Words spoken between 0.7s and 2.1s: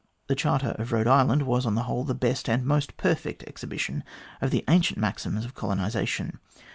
of Rhode Island was, on the whole,